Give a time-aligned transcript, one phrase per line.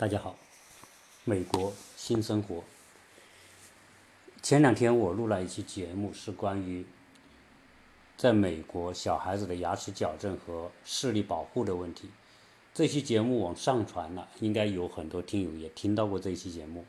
[0.00, 0.34] 大家好，
[1.24, 2.64] 美国新生活。
[4.40, 6.86] 前两天我录了一期节目，是关于
[8.16, 12.08] 在美国小孩子的牙齿矫正和视力保护的问题。
[12.72, 16.82] 这期节目我上传了，应该有很多听友也听到过这一期节目，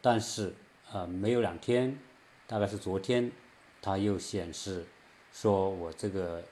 [0.00, 0.54] 但是
[0.90, 1.98] 呃，没有两天，
[2.46, 3.30] 大概是昨天，
[3.82, 4.86] 它又显示
[5.30, 6.42] 说我这个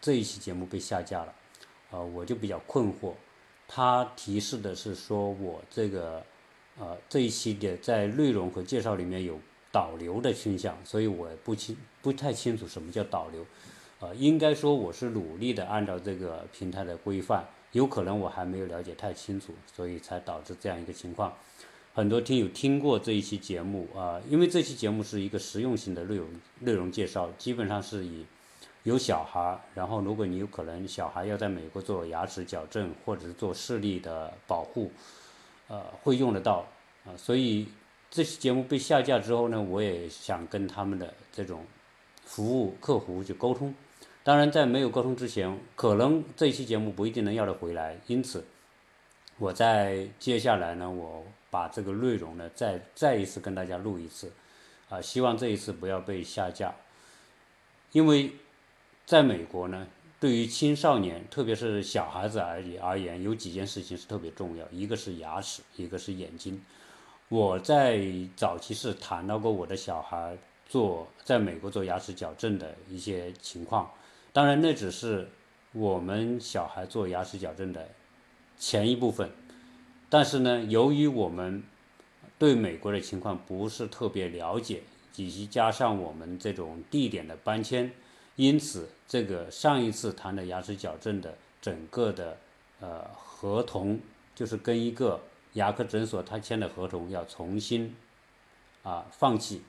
[0.00, 1.34] 这一期节目被下架了，
[1.90, 3.12] 呃，我就比较困惑。
[3.70, 6.24] 它提示的是说我这个
[6.78, 9.38] 呃这一期的在内容和介绍里面有
[9.70, 13.44] 导流的倾向，所以我不清不太清楚什么叫导流，
[14.00, 21.34] 呃，应该说我是努力的按照这个平台的规范，有可能我还没有了解太清楚，所以才导致这样一个情况。
[21.92, 26.26] 很多听友听过这一期节目啊，因为这期节目是一个实用性的内容
[26.60, 28.24] 内容介绍，基本上是以。
[28.88, 34.90] 有小孩，然后如果你有可能小孩要在美国做牙齿矫正或者是做视力的保护，
[35.68, 36.64] 呃，会用得到
[37.04, 37.12] 啊。
[37.14, 37.68] 所以
[38.10, 41.66] 这期节目被下架之后呢，我也想跟他们的这种
[42.24, 43.74] 服务客服去沟通。
[44.24, 47.94] 当然，在没有沟通之前，可能这期节目不一定能要得回来。
[48.06, 48.42] 因此，
[49.36, 54.32] 我在接下来呢，我把这个内容呢再再一次跟大家录一次，
[54.88, 56.74] 啊，希望这一次不要被下架，
[57.92, 58.32] 因为。
[59.08, 59.86] 在美国呢，
[60.20, 66.62] 对于青少年，特别是小孩子而言而言，有几件事情是特别重要，一个是牙齿，一个是眼睛。
[67.30, 68.04] 我在
[68.36, 70.36] 早期是谈到过我的小孩
[70.68, 73.90] 做在美国做牙齿矫正的一些情况，
[74.30, 75.26] 当然那只是
[75.72, 77.88] 我们小孩做牙齿矫正的
[78.58, 79.30] 前一部分，
[80.10, 81.62] 但是呢，由于我们
[82.38, 84.82] 对美国的情况不是特别了解，
[85.16, 87.90] 以及加上我们这种地点的搬迁。
[88.38, 92.36] 因此，这个上一次谈的牙齿矫正的整个的
[92.78, 93.98] 呃合同，
[94.32, 95.20] 就是跟一个
[95.54, 97.96] 牙科诊所他签的合同要重新
[98.84, 99.62] 啊放弃，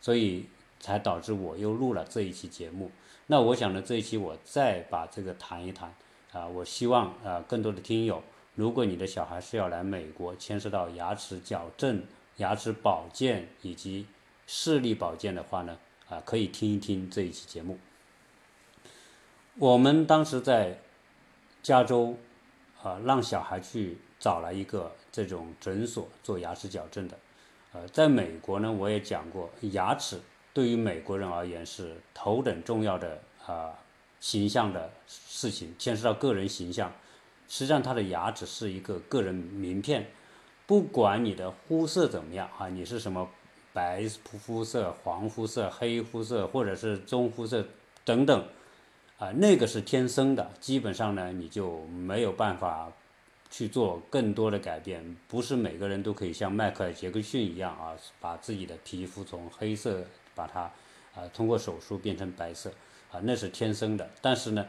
[0.00, 0.46] 所以
[0.80, 2.90] 才导致我又录了这一期节目。
[3.28, 5.94] 那我想呢，这一期我再把这个谈一谈
[6.32, 8.20] 啊，我希望啊更多的听友，
[8.56, 12.02] 如果你的小孩是要来美国，牵涉到牙齿矫正、
[12.38, 14.06] 牙齿保健以及
[14.48, 15.78] 视力保健的话呢，
[16.08, 17.78] 啊可以听一听这一期节目。
[19.60, 20.78] 我们当时在
[21.64, 22.14] 加州，
[22.80, 27.18] 啊，让小孩去找了一个这种诊所做牙齿矫正的。
[27.72, 30.20] 呃，在美国呢，我也讲过，牙齿
[30.54, 33.74] 对于美国人而言是头等重要的啊
[34.20, 36.92] 形象的事情，牵涉到个人形象。
[37.48, 40.08] 实际上，他的牙齿是一个个人名片，
[40.66, 43.28] 不管你的肤色怎么样啊，你是什么
[43.72, 47.66] 白肤色、黄肤色、黑肤色，或者是棕肤色
[48.04, 48.46] 等等。
[49.18, 52.92] 啊，那个是天生的，基本上呢，你就没有办法
[53.50, 55.16] 去做更多的改变。
[55.26, 60.04] 不是每个人都可以像迈克尔·杰克逊一样啊，把自己的皮肤从黑色
[60.36, 60.60] 把它
[61.16, 62.70] 啊通过手术变成白色
[63.10, 64.08] 啊，那是天生的。
[64.22, 64.64] 但是呢，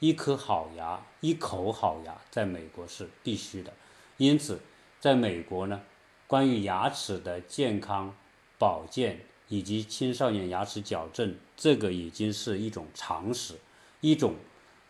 [0.00, 3.72] 一颗好牙，一口好牙，在美国是必须的。
[4.16, 4.58] 因此，
[4.98, 5.80] 在美国呢，
[6.26, 8.12] 关于牙齿的健康
[8.58, 13.54] 保健以及青少年牙齿矫正，这个已经是一种常识。
[14.02, 14.34] 一种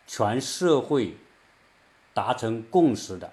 [0.05, 1.15] 全社会
[2.13, 3.31] 达成共识的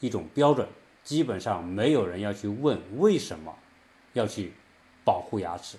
[0.00, 0.66] 一种标准，
[1.04, 3.54] 基本上没有人要去问为什么
[4.14, 4.52] 要去
[5.04, 5.76] 保护牙齿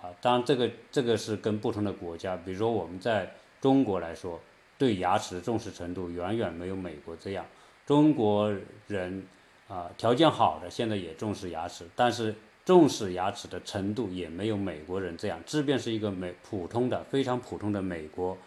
[0.00, 0.08] 啊。
[0.22, 4.40] 当然，这个这个是跟不同的国家，比如说我们在中国来说，
[4.78, 7.44] 对牙齿的重视程度远远没有美国这样。
[7.84, 8.54] 中国
[8.86, 9.26] 人
[9.68, 12.34] 啊，条件好的现在也重视牙齿，但是
[12.64, 15.38] 重视牙齿的程度也没有美国人这样。
[15.44, 18.38] 即便是一个美普通的、非常普通的美国。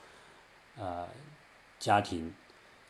[0.80, 1.08] 呃，
[1.80, 2.34] 家庭，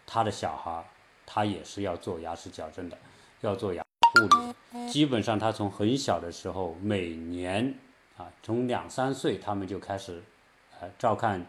[0.06, 0.84] 他的小孩，
[1.26, 2.98] 他也是要做牙齿矫正的，
[3.42, 4.90] 要做牙护理。
[4.90, 7.74] 基本上，他从很小的时候，每年
[8.18, 10.22] 啊，从两三岁，他们就开始
[10.80, 11.46] 呃照看，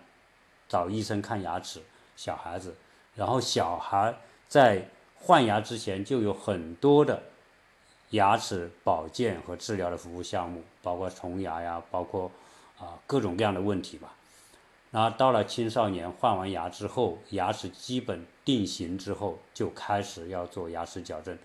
[0.69, 1.83] 找医生看牙齿。
[2.17, 2.75] 小孩子，
[3.15, 4.13] 然后小孩
[4.49, 7.23] 在换牙之前，就有很多的
[8.11, 12.29] 牙齿保健和治疗的服务项目，包括虫牙呀，包括
[12.77, 14.13] 啊各种各样的问题吧。
[14.91, 21.37] 那到了青少年换完牙之后，牙齿基本定型之后，就开始要做牙齿矫正。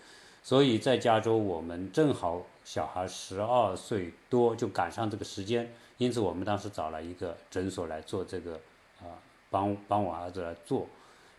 [0.42, 8.54] 所以在加州，我们正好小孩十二岁多就赶上这个时间，因此我们当时找了一个诊所来做这个，
[9.02, 9.12] 啊，
[9.50, 10.88] 帮帮我儿子来做。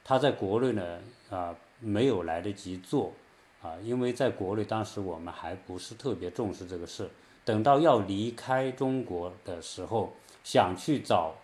[0.04, 1.00] 他在国内呢，
[1.30, 3.12] 啊，没有来得及做，
[3.62, 7.08] 啊，因为在国内当时我们还不是特别重视这个事。
[7.46, 10.12] 等到要离开中国的时候，
[10.42, 11.34] 想去找。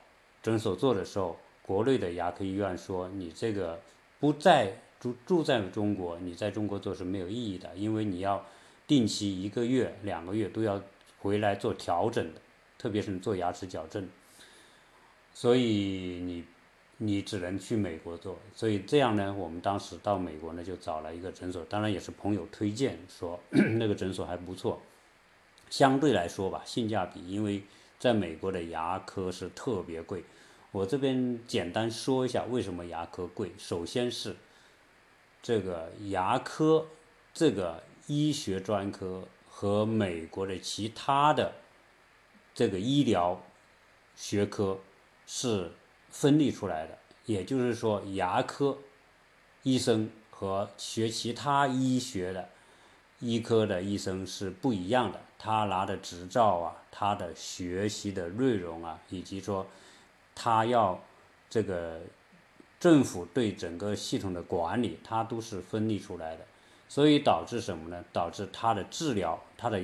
[0.42, 3.80] 诊所做的时候，国内的牙科医院说你这个
[4.18, 8.44] 不在住住在中国，你在中国做是没有意义的，因为你要
[8.86, 10.82] 定期一个月、两个月都要
[11.20, 12.40] 回来做调整的，
[12.76, 14.08] 特别是做牙齿矫正，
[15.32, 16.44] 所以你
[16.96, 18.38] 你只能去美国做。
[18.54, 23.38] 所以这样呢，我们当时到美国呢就找了一个诊所，当然也是朋友推荐说
[23.78, 24.80] 那个诊所还不错，
[25.68, 27.62] 相对来说吧，性价比，因为
[28.00, 30.24] 在美国的牙科是特别贵。
[30.72, 33.52] 我这边简单说一下为什么牙科贵。
[33.58, 34.34] 首先是
[35.42, 36.86] 这个牙科
[37.34, 41.52] 这个医学专科和美国的其他的
[42.54, 43.42] 这个医疗
[44.16, 44.78] 学科
[45.26, 45.70] 是
[46.08, 48.78] 分立出来的，也就是说，牙科
[49.62, 52.48] 医生和学其他医学的
[53.18, 55.20] 医科的医生是不一样的。
[55.42, 59.66] 他拿的执照啊，他的学习的内容啊，以及说。
[60.32, 60.98] 他要
[61.50, 62.00] 这个
[62.78, 66.46] 政府对整个系统的管理，它都是分离出来的，
[66.88, 68.02] 所以导致什么呢？
[68.10, 69.82] 导致他的治疗，他的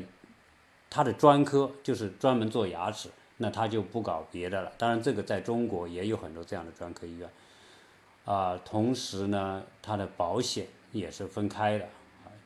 [0.88, 4.72] 他的专科就是专门做牙齿，那他就不搞别的了。
[4.78, 7.28] 当然，这个在中国也有很多这样的专科医院
[8.24, 8.58] 啊。
[8.64, 11.88] 同时呢，它的保险也是分开的，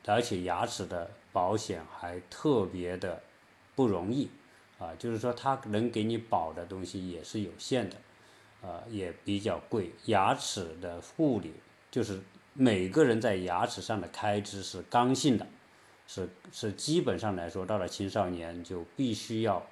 [0.07, 3.21] 而且牙齿的保险还特别的
[3.75, 4.29] 不容易。
[4.79, 7.97] 啊，就是说，它能给你保的东西也是有限的，
[8.67, 9.91] 啊，也比较贵。
[10.05, 11.53] 牙齿的护理，
[11.91, 12.19] 就是
[12.53, 15.45] 每个人在牙齿上的开支是刚性的，
[16.07, 19.63] 是是基本上来说，到了青少年就必须要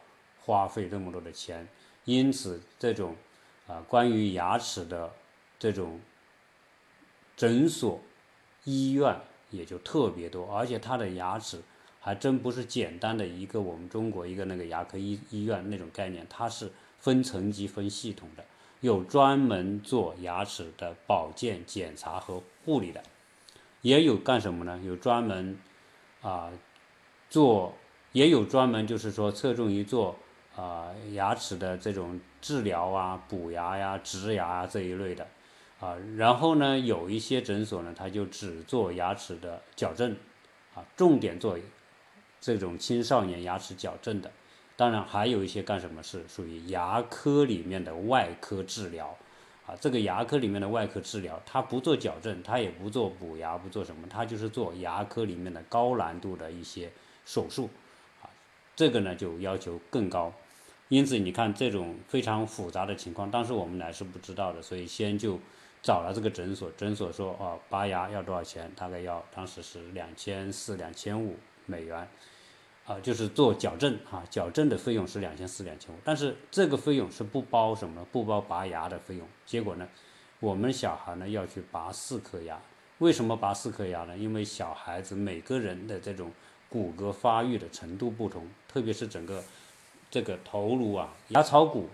[0.45, 1.67] 花费这么多的钱。
[2.05, 3.15] 因此，这种
[3.65, 5.11] 啊，关于牙齿的
[5.57, 5.99] 这种
[7.35, 7.99] 诊所、
[8.63, 9.19] 医院
[9.49, 11.61] 也就特别多，而且它的牙齿。
[12.01, 18.45] 还真不是简单的一个我们中国一个那个牙科医医院那种概念，它是分层级、分系统的，
[18.79, 23.03] 有专门做牙齿的保健检查和护理的，
[23.81, 24.79] 也有干什么呢？
[24.81, 25.59] 有专门
[26.21, 26.49] 啊
[27.29, 27.73] 做，
[28.13, 30.15] 也有专门就是说侧重于做
[30.55, 35.27] 啊牙齿的这种治疗啊、补牙呀、植牙啊这一类的
[35.79, 35.97] 啊。
[36.17, 40.15] 然后呢，有一些诊所呢，他就只做牙齿的矫正
[40.73, 41.57] 啊，重点做。
[42.41, 44.31] 这种青少年牙齿矫正的，
[44.77, 49.13] 当然还有一些干什么是属于牙科里面的外科治疗，
[49.65, 56.89] 啊，这个牙科里面的外科治疗，它不做矫正，它也不做补牙，不做什么，它就是做牙科里面的高难度的一些
[57.25, 57.69] 手术，
[58.21, 58.31] 啊，
[58.73, 60.33] 这个呢就要求更高，
[60.87, 65.37] 因此你看这种非常复杂的情况，当时我们来是不知道的，所以先就
[65.81, 68.71] 找了这个诊所，诊所说哦，拔牙要多少钱？
[68.75, 71.35] 大概要当时是两千四、两千五
[71.65, 72.07] 美元。
[72.85, 78.03] 啊，就是做矫正啊，矫正的费用是两千四、两千五，但是这个费用是不包什么？
[78.11, 79.27] 不包拔牙的费用。
[79.45, 79.87] 结果呢，
[80.39, 82.59] 我们小孩呢要去拔四颗牙，
[82.97, 84.17] 为什么拔四颗牙呢？
[84.17, 86.31] 因为小孩子每个人的这种
[86.67, 89.43] 骨骼发育的程度不同，特别是整个
[90.09, 91.89] 这个头颅啊，牙槽骨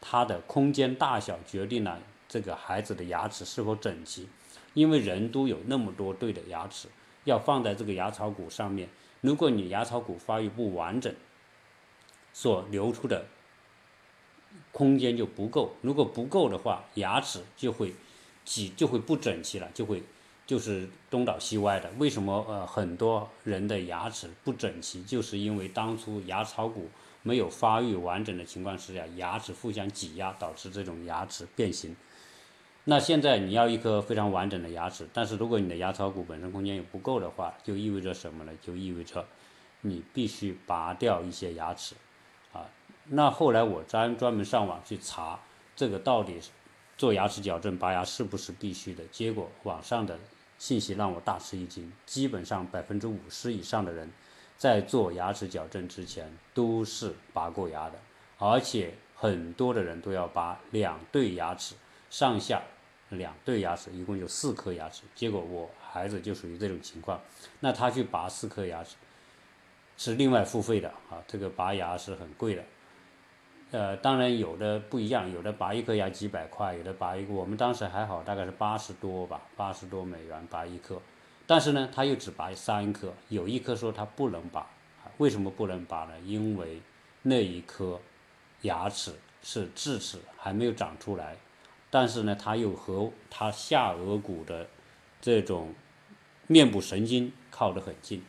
[0.00, 4.28] 它的空间大小决定了这个孩子的牙齿是否整齐，
[4.74, 6.88] 因为人都有那么多对的牙齿，
[7.24, 8.88] 要放在这个牙槽骨上面。
[9.22, 11.12] 如果你牙槽骨发育不完整，
[12.32, 13.24] 所留出的
[14.70, 15.72] 空间就不够。
[15.80, 17.94] 如果不够的话，牙齿就会
[18.44, 20.02] 挤，就会不整齐了，就会
[20.46, 21.90] 就是东倒西歪的。
[21.98, 25.02] 为什么呃很多人的牙齿不整齐？
[25.02, 26.88] 就是因为当初牙槽骨
[27.22, 31.96] 没有发育完整的情况之下，牙齿互相挤压，导致这种牙齿变形。
[32.90, 38.52] 那现在你要一颗非常完整的牙齿，但是如果你的牙槽骨本身空间也不够的话，就意味着什么呢？
[38.62, 39.26] 就意味着
[39.82, 41.94] 你必须拔掉一些牙齿，
[42.50, 42.64] 啊，
[43.04, 45.38] 那后来我专专门上网去查
[45.76, 46.40] 这个到底
[46.96, 49.04] 做牙齿矫正拔牙是不是必须的？
[49.08, 50.18] 结果网上的
[50.56, 54.10] 信息让我大吃一惊，基本上百分之五十以上的人
[54.56, 57.98] 在做牙齿矫正之前都是拔过牙的，
[58.38, 61.74] 而且很多的人都要拔两对牙齿
[62.08, 62.62] 上下。
[63.10, 65.02] 两对牙齿，一共有四颗牙齿。
[65.14, 67.20] 结果我孩子就属于这种情况，
[67.60, 68.96] 那他去拔四颗牙齿，
[69.96, 71.22] 是另外付费的啊。
[71.26, 72.64] 这个拔牙是很贵的，
[73.70, 81.00] 呃，当然有的不一样，有的拔一颗牙几百块，有的拔一个，我们当时还好，大概是八十多吧，八十多美元拔一颗。
[81.46, 84.66] 但是呢，他又只拔三颗，有一颗说他不能拔，
[85.16, 86.12] 为什么不能拔呢？
[86.20, 86.82] 因为
[87.22, 87.98] 那一颗
[88.62, 91.36] 牙齿是智齿，还没有长出来。
[91.90, 94.66] 但是呢，它又和它下颚骨的
[95.20, 95.74] 这种
[96.46, 98.22] 面部神经靠得很近，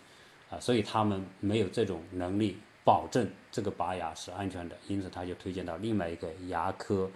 [0.50, 7.10] 啊，所以他们没有这种能力保证这个拔牙是安全的，因此他就推荐到另外一个牙科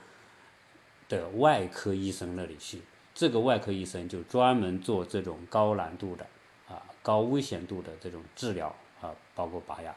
[1.08, 2.82] 的外科医生那里去。
[3.16, 6.26] 这个外科医生就专门做这种高难度的
[6.68, 9.96] 啊高危险度的这种治疗啊，包括拔牙。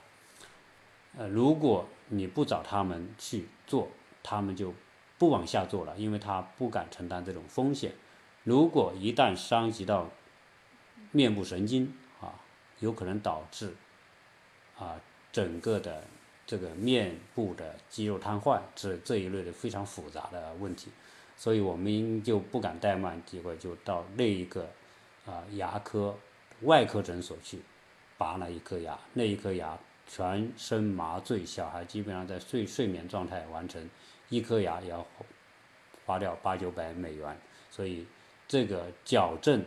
[1.18, 3.88] 呃，如果你不找他们去做，
[4.22, 4.74] 他们就
[5.18, 7.92] 不往下做了，因为他不敢承担这种风险。
[8.44, 10.08] 如果一旦伤及到
[11.12, 12.34] 面部神经啊，
[12.80, 13.74] 有可能导致
[14.78, 15.00] 啊
[15.32, 16.04] 整个的
[16.46, 20.90] 这个面部的肌肉瘫痪，这这一类的非常复杂的问题，
[21.36, 24.68] 所以我们就不敢怠慢，结果就到那一个
[25.24, 26.16] 啊牙科
[26.62, 27.60] 外科诊所去
[28.16, 33.90] 拔了一颗牙，那一颗牙全身麻醉，小孩基本上在睡睡眠状态完成，
[34.28, 35.06] 一颗牙要
[36.04, 37.38] 花掉八九百美元，
[37.70, 38.06] 所以
[38.48, 39.64] 这个矫正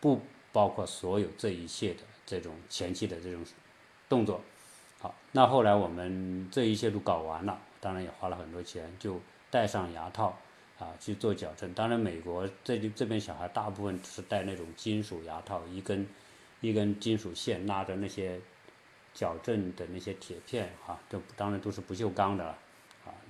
[0.00, 0.20] 不
[0.52, 3.44] 包括所有这一切的这种前期的这种
[4.08, 4.40] 动作。
[4.98, 10.38] 好，那后来我们这一切都搞完了，当然也花了很多钱，就戴上牙套
[10.78, 11.72] 啊去做矫正。
[11.72, 16.06] 当然，美国这这边小孩大部分是戴那种金属牙套，一根
[16.60, 18.38] 一根金属线拉着那些
[19.14, 22.58] 矫正的那些铁片哈，这当然都是不锈钢的了，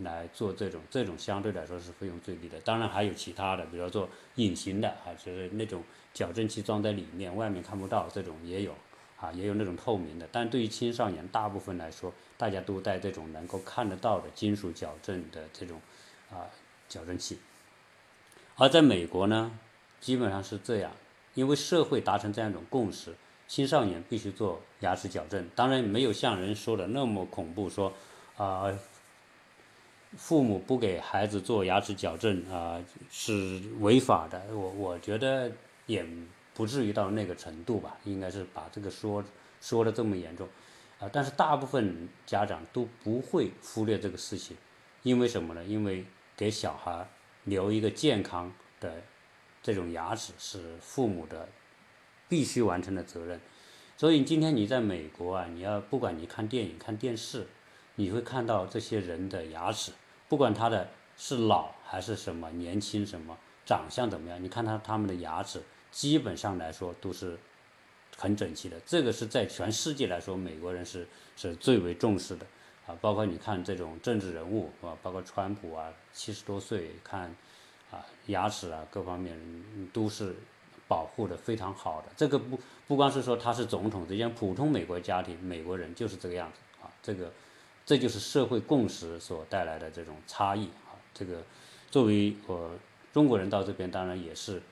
[0.03, 2.61] 来做这种这种相对来说是费用最低的。
[2.61, 8.75] 当然还有其他的，比如说隐形的啊，就是那种矫正器装在里面，外面看不到，这种也有。
[9.21, 15.79] 啊，也有那种透明的，但对于青少年大部分来说，大家都戴这种能够看得到的金属矫正的这种
[16.31, 16.49] 啊
[16.89, 17.39] 矫正器。
[18.57, 19.53] 而在美国呢，
[20.01, 20.91] 基本上是这样，
[21.35, 23.15] 因为社会达成这样一种共识，
[23.47, 25.47] 青少年必须做牙齿矫正。
[25.55, 27.93] 当然没有像人说的那么恐怖，说
[28.39, 28.73] 啊
[30.17, 34.43] 父母不给孩子做牙齿矫正啊是违法的。
[34.51, 35.51] 我我觉得
[35.87, 36.07] 也。
[36.53, 39.25] 不至于到那个程度吧，应该是把这个说
[39.63, 40.47] 说的这么严重，
[40.99, 44.55] 啊，但是大部分家长都不会忽略这个事情，
[45.03, 45.65] 因为什么呢？
[45.65, 46.05] 因为
[46.37, 47.09] 给小孩
[47.45, 48.93] 留一个健康的
[49.63, 51.49] 这种牙齿是父母的
[52.29, 53.41] 必须完成的责任。
[53.97, 57.47] 所以今天你在美国啊，你要不管你看电影看电视，
[57.95, 59.93] 你会看到这些人的牙齿，
[60.31, 65.61] 不管他的是老还是什么年轻什么长相怎么样，你看他他们的牙齿。
[65.91, 67.37] 基本上来说都是
[68.17, 71.05] 很整齐的，这个是在全世界来说，美国人是
[71.37, 72.47] 是最为重视的
[72.87, 72.97] 啊。
[73.01, 77.35] 包括你看这种政治人物啊，包括川普啊，七十多岁看
[77.91, 79.37] 啊牙齿啊各方面
[79.93, 80.33] 都是
[80.87, 82.09] 保护的非常好的。
[82.17, 82.57] 这个不
[82.87, 86.87] 不光是说他是总统，这些普通美国家庭美国人就是这个样子啊。
[87.03, 87.33] 这个
[87.85, 90.95] 这就是社会共识所带来的这种差异啊。
[91.13, 91.43] 这个
[91.91, 92.71] 作为我
[93.13, 94.63] 中国人到这边，当然也是。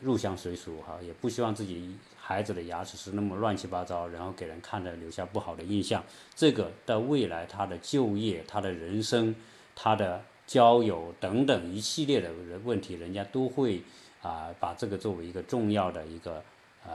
[0.00, 6.00] 入乡随俗哈，也不希望自己孩子的牙齿是那么乱七八糟，然后给人看着留下不好的印象。
[6.36, 9.34] 这个在未来他的就业、他的人生、
[9.74, 13.82] 他的交友等等一系列的人问题，人家都会
[14.22, 16.44] 啊把这个作为一个重要的一个
[16.86, 16.92] 呃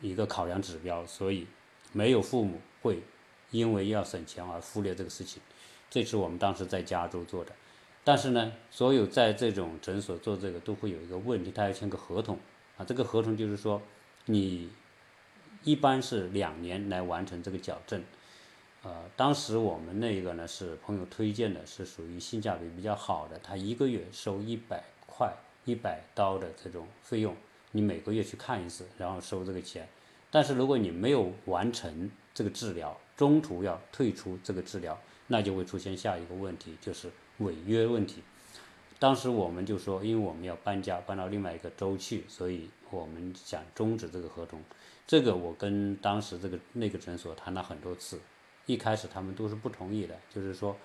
[0.00, 1.04] 一个考量指标。
[1.04, 1.46] 所以
[1.92, 3.02] 没有父母会
[3.50, 5.42] 因为要省钱而忽略这个事情。
[5.90, 7.52] 这是我们当时在加州做的。
[8.04, 12.38] 但是呢，所有在这种诊所做这个都会有一个问题，他要签个合同
[12.76, 12.84] 啊。
[12.84, 13.82] 这个合同就是说，
[14.26, 14.70] 你
[15.62, 18.02] 一般是两年来完成这个矫正。
[18.82, 27.36] 呃，当时我们那个呢是朋友推荐的，是属于性价比比较好的，他一个月收一百块、一百刀的这种费用，
[27.72, 29.88] 你每个月去看一次，然后收这个钱。
[30.30, 37.10] 但是如果你没有完成这个治疗，中途要退出这个治疗，那就会出现下一个问题，就是。
[37.38, 38.20] 违约问题，
[38.98, 44.60] 当时我们就说，因为我们要搬家，搬到另外一个州去，所以我们想终止这个合同。
[45.06, 48.18] 这个我跟当时这个那个诊所谈了很多次，
[48.66, 50.76] 一开始他们都是不同意的，就是说，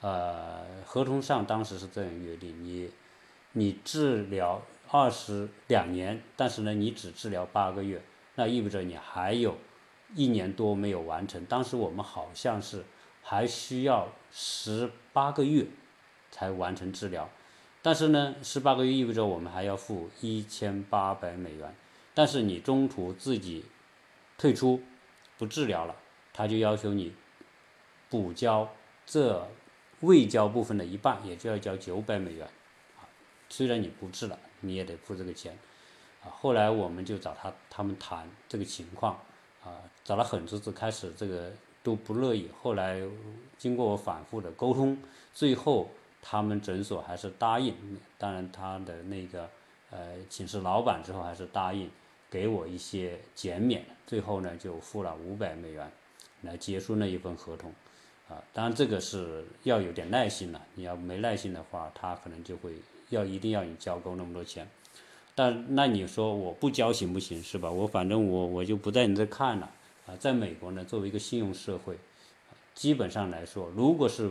[0.00, 2.88] 呃，合同上当时是这样约定，你
[3.54, 4.62] 你治疗
[4.92, 8.00] 二十两年，但是呢，你只治疗八个月，
[8.36, 9.56] 那意味着你还有
[10.16, 11.44] 一年多没有完成。
[11.44, 12.84] 当时我们好像是
[13.22, 15.64] 还需要十八个月。
[16.28, 17.30] 才完成治疗，
[17.80, 21.74] 但是呢，十八个月意味着我们还要付一千八百美元。
[22.12, 23.64] 但是你中途自己
[24.36, 24.82] 退出
[25.38, 25.96] 不治疗了，
[26.34, 27.14] 他就要求你
[28.10, 28.68] 补交
[29.06, 29.48] 这
[30.00, 32.46] 未交部分的一半，也就要交九百美元。
[32.98, 33.08] 啊，
[33.48, 35.56] 虽然你不治了，你也得付这个钱。
[36.22, 39.18] 啊，后来我们就找他他们谈这个情况，
[39.66, 41.50] 啊，找了很多次，开始这个
[41.82, 42.48] 都不乐意。
[42.62, 43.02] 后来
[43.58, 44.96] 经过我反复的沟通，
[45.34, 45.88] 最后。
[46.28, 47.72] 他们诊所还是答应，
[48.18, 49.48] 当然他的那个
[49.92, 51.88] 呃，请示老板之后还是答应
[52.28, 55.88] 给我一些减免，最后呢就付了五百美元
[56.42, 57.72] 来结束那一份合同，
[58.28, 62.72] 啊，当然这个是要有点耐心了，你要没耐心的话，他可能就会
[63.10, 64.68] 要一定要你交够那么多钱。
[65.38, 67.70] 但那你说我不交行不行是吧？
[67.70, 69.70] 我反正我我就不在你这看了
[70.06, 70.16] 啊。
[70.16, 71.98] 在美国呢，作为一个信用社会，
[72.74, 74.30] 基本上来说，如果是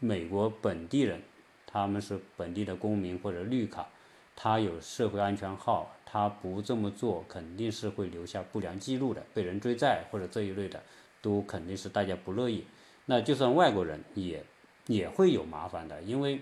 [0.00, 1.22] 美国本地人，
[1.68, 3.86] 他们是本地的公民或者绿卡，
[4.34, 10.82] 他有社会安全号，他不这么做肯定是会留下不良记录的，被人追债或者这一类的，
[11.22, 12.64] 都肯定是大家不乐意。
[13.06, 14.44] 那就算外国人也
[14.88, 16.40] 也会有麻烦的，因为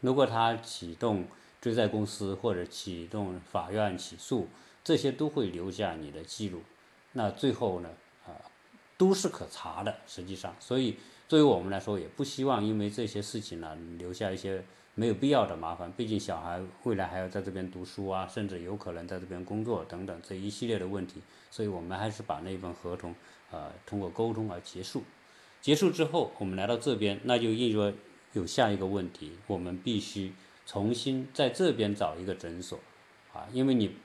[0.00, 1.26] 如果他启动。
[1.60, 4.48] 追债公司或者启动法院起诉，
[4.82, 6.62] 这些都会留下你的记录。
[7.12, 7.90] 那最后呢，
[8.26, 8.32] 啊，
[8.96, 9.94] 都是可查的。
[10.06, 10.96] 实际上，所以
[11.28, 14.64] 作为我们来说，也不希望因为这些事情呢留下一些
[14.94, 15.92] 没有必要的麻烦。
[15.92, 21.20] 毕竟小孩未来还要在这边读书啊，甚至有可能在这边工作等等这一系列的问题。
[21.50, 23.14] 所以我们还是把那份合同，
[23.50, 25.02] 呃，通过沟通而结束。
[25.60, 27.96] 结束之后，我们来到这边，那就意味着
[28.32, 30.32] 有下一个问题，我们必须。
[30.70, 32.78] 重新在这边找一个诊所，
[33.32, 33.96] 啊，因为你，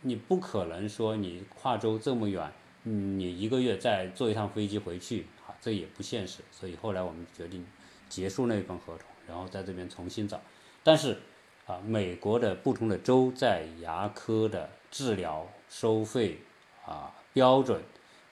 [0.00, 2.50] 你不可能说你跨州这么远，
[2.84, 6.40] 你一个月再坐一趟飞机回去，啊，这也不现实。
[6.50, 7.66] 所以后来我们决定
[8.08, 10.40] 结束那份合同，然后在这边重新找。
[10.82, 11.18] 但是，
[11.66, 16.38] 啊，美国的不同的州在牙科的治疗收费
[16.86, 17.82] 啊标准，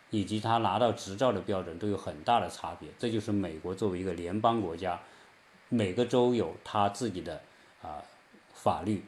[0.08, 2.88] 以及他拿到执照的标准都有很大的差别。
[2.98, 4.98] 这就是美国作为一个联邦国家，
[5.68, 7.42] 每个州有他自己的。
[7.82, 8.02] 啊，
[8.54, 9.02] 法律，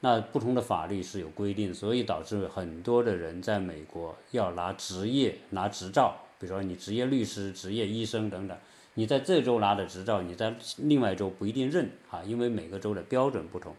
[0.00, 8.56] 那不同的法律是有规定，所以导致很多的人在美国要拿职业拿执照，比如说你职业律师、职业医生等等，
[8.94, 13.74] 你在这州拿的执照，你在另外州不一定认啊，因为每个州的标准不同。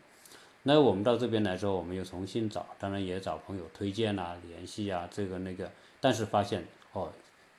[0.63, 5.71] 那我们到这边来说，我们又重新找，当然也找朋友推荐啊、联系啊，这个那个，
[6.01, 7.13] 但是发现哦，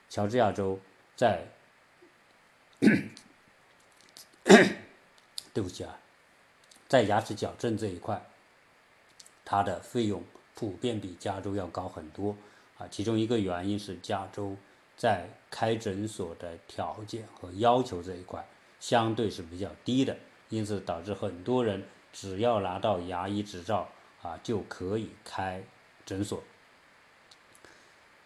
[0.07, 0.79] 乔治亚州
[1.15, 1.45] 在
[5.51, 5.97] 对不起啊。
[6.91, 8.21] 在牙齿矫正这一块，
[9.45, 10.21] 它的费用
[10.53, 12.35] 普遍比加州要高很多
[12.77, 12.85] 啊。
[12.91, 14.57] 其中一个原因是加州
[14.97, 18.45] 在开诊所的条件和要求这一块
[18.81, 20.17] 相对是比较低的，
[20.49, 23.87] 因此导致很多人只要拿到牙医执照
[24.21, 25.63] 啊就可以开
[26.05, 26.43] 诊所。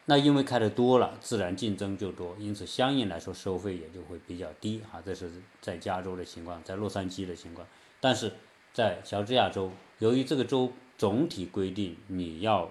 [0.06, 5.00] 那因为开的多了，自然竞争就多，因此相应来说收费也就会比较低啊。
[5.06, 7.68] 这是在加州的情况，在洛杉矶的情况，
[8.00, 8.34] 但是。
[8.76, 12.70] 在乔治亚州，由于这个州总体规定你要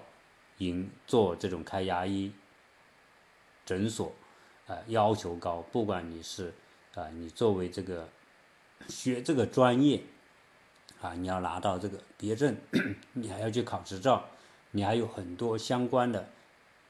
[0.59, 2.31] 营做这种开牙医
[3.65, 4.13] 诊所，
[4.67, 5.63] 呃，要求高。
[5.71, 6.53] 不管你是
[6.93, 8.07] 啊，你作为这个
[8.87, 10.03] 学这个专业
[11.01, 12.55] 啊，你要拿到这个毕业证，
[13.13, 14.25] 你还要去考执照，
[14.69, 16.29] 你还有很多相关的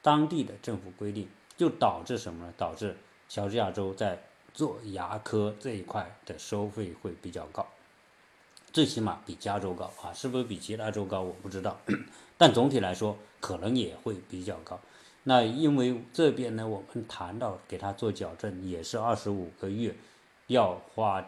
[0.02, 1.26] 当地的政府规定，
[1.56, 2.52] 就导致什么呢？
[2.58, 2.94] 导致
[3.30, 7.66] 乔治亚州在做牙科这一块的收费会比较高。
[8.76, 11.80] 最起码比加州高啊，是不是比其他州高我不知道，
[12.36, 14.78] 但总体来说可能也会比较高。
[15.22, 19.94] 那因为这边呢，我们谈到给他做矫正也是二十五个月，
[20.48, 21.26] 要花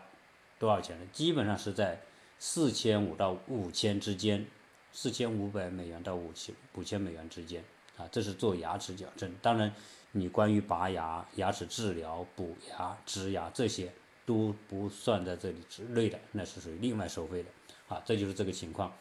[0.58, 1.06] 多少钱呢？
[1.10, 1.98] 基本上是在
[2.38, 4.46] 四千五到五千之间，
[4.92, 7.64] 四千五百美元到五千五千美元之间
[7.96, 9.34] 啊，这是做牙齿矫正。
[9.40, 9.74] 当然，
[10.12, 13.90] 你关于拔牙、牙齿治疗、补牙、植牙这些。
[14.28, 17.48] 都不算在这里之内的，那是属于另外收费的，
[17.88, 18.92] 啊，这就是这个情况，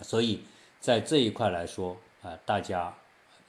[0.00, 0.40] 所以
[0.80, 2.92] 在这一块来说，啊，大家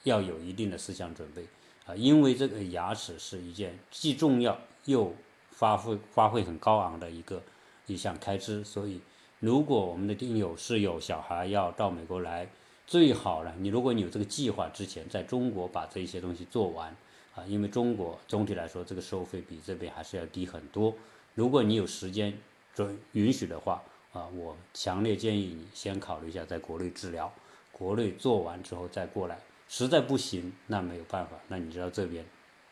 [0.04, 1.48] 要有一定的思想准备，
[1.84, 5.12] 啊，因为这个牙齿是一件既重要又
[5.50, 7.42] 发挥发挥很高昂的一个
[7.88, 9.00] 一项开支，所以
[9.40, 12.48] 如果我们的听友是有小孩要到美国来，
[12.86, 16.96] 最好呢，你如果你有这个计划之前，在中国把这些东西做完。
[17.34, 20.94] 啊，因为中国总体来说这个收费比这边还是要低很多。
[21.34, 22.38] 如果你有时间
[22.72, 27.32] 准允许的话，啊，我强烈建议你先考虑一下在国内治疗，
[27.72, 29.38] 国内做完之后再过来。
[29.68, 32.24] 实在不行，那没有办法，那你知道这边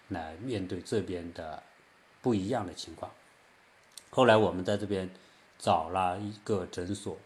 [0.09, 1.61] 来面对这边的
[2.20, 3.11] 不一样的情况。
[4.11, 5.11] 后来我们在这边
[5.59, 7.18] 找了一个诊所，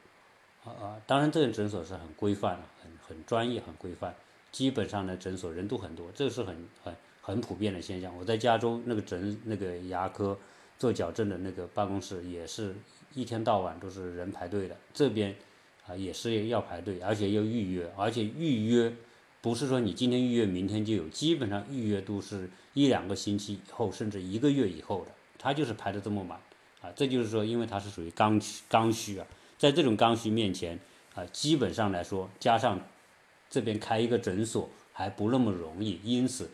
[0.64, 4.14] 啊，当然这个诊所是很规范，很很专业，很规范。
[4.52, 6.96] 基本上呢，诊所人都很多，这个是很很。
[7.26, 8.16] 很普遍的现象。
[8.16, 10.38] 我在加州那个诊那个牙科
[10.78, 12.72] 做矫正的那个办公室，也是
[13.14, 14.76] 一天到晚都是人排队的。
[14.94, 15.34] 这边
[15.88, 18.94] 啊也是要排队，而且要预约，而且预约
[19.40, 25.10] 不是说你今天预约明天就有，基本上预约都是一两个星期以后，甚至一个月以后的。
[25.36, 26.38] 他就是排的这么满
[26.80, 29.26] 啊，这就是说，因为它是属于刚需刚需啊，
[29.58, 30.78] 在这种刚需面前
[31.16, 32.80] 啊，基本上来说，加上
[33.50, 36.48] 这边开一个诊所还不那么容易，因此。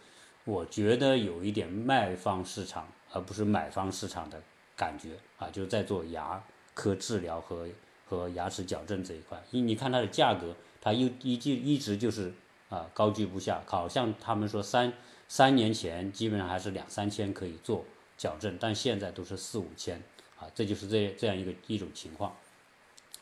[0.44, 4.42] 我觉得有一点卖方市场而不是买方市场的
[4.76, 6.42] 感觉啊，就是在做牙
[6.74, 7.68] 科治疗和
[8.06, 9.40] 和牙齿矫正这一块。
[9.50, 12.32] 你你看它的价格，它又一直一直就是
[12.68, 14.92] 啊高居不下，好像他们说三
[15.28, 17.84] 三年前基本上还是两三千可以做
[18.18, 20.02] 矫正，但现在都是四五千
[20.38, 22.34] 啊，这就是这这样一个一种情况。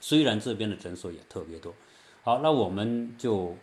[0.00, 1.74] 虽然这边的诊所也特别多，
[2.22, 3.54] 好，那我们就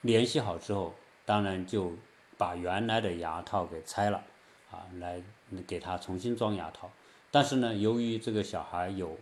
[0.00, 1.92] 联系好之后，当然就
[2.38, 4.22] 把原来的牙套给拆了
[4.70, 5.22] 啊，来
[5.66, 6.90] 给他重新装牙套。
[7.30, 9.18] 但是呢，由于这个小孩有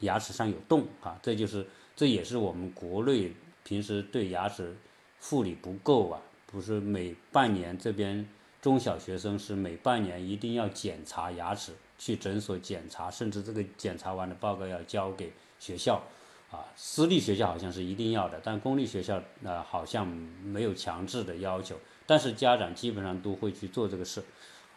[0.00, 4.76] 牙齿上有洞啊，这就是这也是我们国内平时对牙齿
[5.20, 8.28] 护理不够啊，不是每半年这边
[8.60, 15.32] 中小学生是每半年一定要检查牙齿，去诊所检查，甚至这个检查完的报告要交给。
[15.60, 16.02] 学校，
[16.50, 21.74] 啊，私立学校好像是一定要的，但公立学校呃好像没有强制的要求，
[22.06, 24.22] 但是家长基本上都会去做这个事。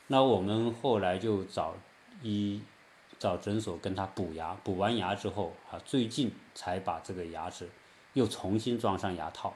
[0.07, 1.75] 那我们后来就找
[2.21, 2.61] 一
[3.19, 7.69] 找诊所跟他补牙，补完牙之后啊，最近才把这个牙齿
[8.13, 9.53] 又重新装上牙套，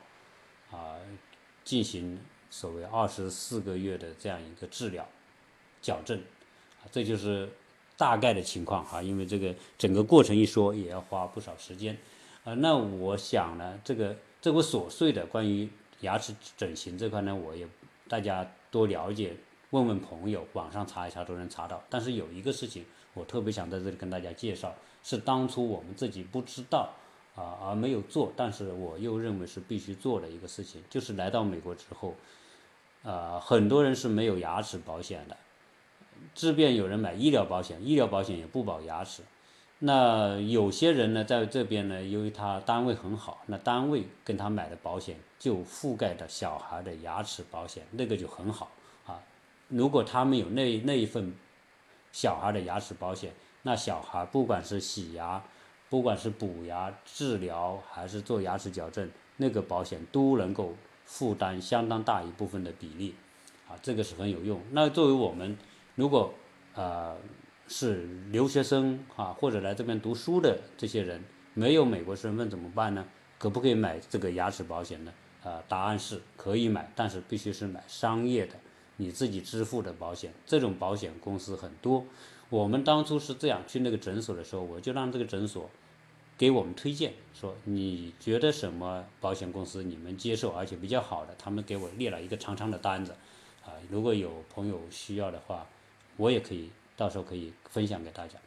[0.72, 0.96] 啊，
[1.64, 5.08] 进行所谓二十四个月的这样一个治疗
[5.82, 6.20] 矫正，
[6.82, 7.50] 啊，这就是。
[7.98, 11.96] 大概的情况哈，因为这个整个过程一说也要花不少时间，
[12.44, 15.70] 啊，那我想呢，这个这个琐碎的关于
[16.02, 17.68] 牙齿整形这块呢，我也
[18.08, 19.36] 大家多了解，
[19.72, 21.82] 问问朋友，网上查一查都能查到。
[21.90, 26.90] 但是有一个事情，我特别想在这里跟大家介绍，是当初我们自己不知道
[27.36, 32.16] 啊，而没有做，但是我又认为是必须做的一个事情，就是来到美国之后，
[33.04, 35.38] 啊，很多人是没有牙齿保险的。
[36.36, 39.24] 即便有人买医疗保险，医疗保险也不保牙齿。
[39.84, 48.72] 那有些人呢，在这边呢，由于他单位很好，那单位跟他买的保险就覆盖的小孩的牙齿保险，那个就很好
[49.08, 49.20] 啊。
[49.70, 51.34] 如果他们有那那一份
[52.12, 55.44] 小孩的牙齿保险，那小孩不管是洗牙，
[55.90, 63.16] 不管是补牙治疗，还是做牙齿矫正，那个保险都能够负担相当大一部分的比例
[63.68, 64.62] 啊，这个是很有用。
[64.72, 65.58] 那作为我们。
[65.96, 66.34] 如果
[66.74, 67.14] 啊
[67.72, 73.06] 是留学生啊，或者来这边读书的这些人没有美国身份怎么办呢？
[73.40, 75.14] 可不可以买这个牙齿保险呢？
[75.42, 78.56] 啊，答案是可以买，但是必须是买商业的，
[78.98, 80.34] 你自己支付的保险。
[80.46, 82.06] 这种保险公司很多。
[82.50, 85.70] 我们当初是这样去那个诊所的时候，我就让这个诊所
[86.38, 93.14] 给我们推荐，说你觉得什么保险公司你们接受而且比较好的，他们给我列了一个长长的单子。
[93.64, 95.66] 啊，如果有朋友需要的话。
[96.18, 96.70] 我也可以
[97.02, 98.38] 到时候可以分享给大家。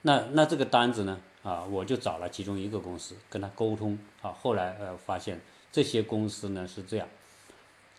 [0.00, 1.20] 那那这个单子呢？
[1.44, 4.32] 啊，我就找了其中一个公司跟他沟通啊。
[4.32, 7.06] 后来呃发现这些公司呢是这样，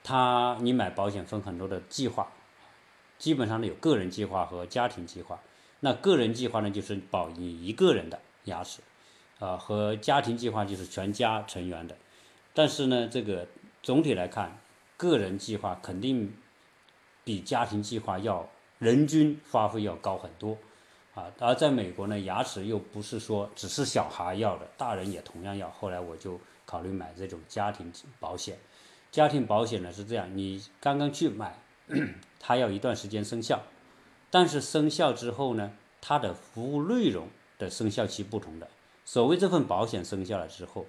[0.03, 2.27] 他你买保险分很多的计划，
[3.17, 5.39] 基本上呢有个人计划和家庭计划。
[5.79, 8.81] 那个人计划呢就是保你一个人的牙齿，
[9.39, 11.95] 啊和家庭计划就是全家成员的。
[12.53, 13.47] 但是呢这个
[13.81, 14.59] 总体来看，
[14.97, 16.33] 个人计划肯定。
[17.25, 18.49] 比家庭计划要
[18.83, 20.57] 人均花费要高很多，
[21.15, 25.69] 啊，而在美国呢，牙齿又不是说只是小孩要的，大人也同样要。
[25.69, 28.59] 后来我就考虑买这种家庭保险。
[29.09, 31.57] 家庭保险呢是这样，你刚刚去买，
[32.41, 33.61] 它要一段时间生效，
[34.29, 38.67] 但是生效之后呢，它的服务内容的生效期不同的。
[39.05, 40.85] 所谓这份保险生效了之后，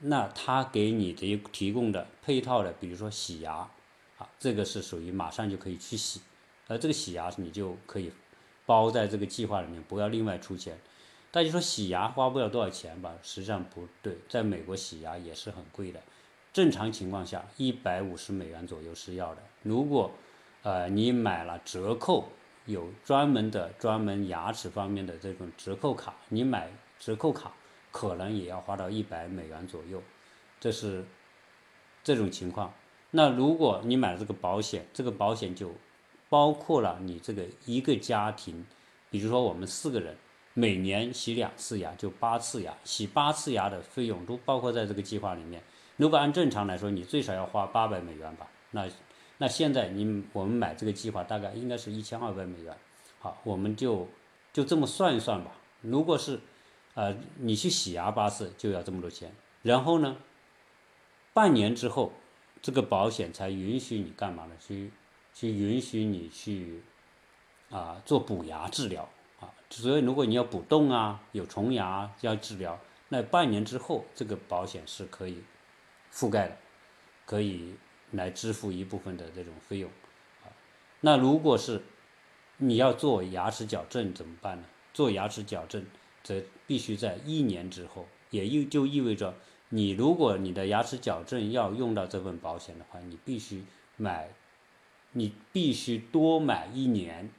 [0.00, 3.68] 那它给你的提供的配套的，比如说洗牙。
[4.16, 6.20] 啊，这个是属于马上就可以去洗，
[6.66, 8.12] 而这个洗牙你就可以
[8.66, 10.78] 包在这个计划里面，不要另外出钱。
[11.30, 13.14] 大家说洗牙花不了多少钱吧？
[13.22, 16.00] 实际上不对，在美国洗牙也是很贵的。
[16.52, 19.42] 正常情况下，一百五十美元左右是要的。
[19.62, 20.12] 如果
[20.62, 22.28] 呃你买了折扣，
[22.66, 27.52] 有专门的专门牙齿方面的这种折扣卡，你买折扣卡
[27.90, 30.00] 可能也要花到一百美元左右。
[30.60, 31.04] 这是
[32.02, 32.72] 这种情况。
[33.10, 35.72] 那如果你买了这个保险，这个保险就
[36.34, 38.66] 包括了你这个一个家庭，
[39.08, 40.16] 比如说我们四个人
[40.52, 45.62] 每年洗两次牙，就八次牙，洗八次牙的费用都包括在这个计划里面。
[45.96, 48.48] 如果按正常来说，你最少要花八百美元吧？
[48.72, 48.88] 那
[49.38, 52.76] 那现在你我们买这个计划大概应该是一千二百美元。
[53.20, 54.08] 好，我们就
[54.52, 55.52] 就这么算一算吧。
[55.82, 56.40] 如果是
[56.94, 60.16] 呃你去洗牙八次就要这么多钱，然后呢，
[61.32, 62.10] 半年之后。
[62.64, 64.52] 这个保险才允许你干嘛呢？
[64.58, 64.90] 去，
[65.34, 66.80] 去允许你去，
[67.68, 69.06] 啊，做补牙治疗
[69.40, 69.52] 啊。
[69.68, 75.42] 所以如果你要补洞啊，有虫牙要治疗，那半年之后这个保险是可以
[76.12, 76.56] 覆盖的，
[77.26, 77.74] 可以
[78.12, 79.90] 来支付一部分的这种费用
[80.44, 80.48] 啊。
[81.00, 81.82] 那如果是
[82.56, 84.64] 你要做牙齿矫正怎么办呢？
[84.92, 85.84] 做牙齿矫正
[86.22, 89.34] 则必须在一年之后，也意就意味着
[89.70, 93.64] 你如果你的牙齿矫正要用到这份保险的话，你必须
[93.96, 94.30] 买，
[95.14, 97.30] 你必须多买一年，